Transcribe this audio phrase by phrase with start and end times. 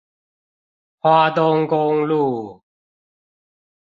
[0.99, 2.63] 花東公路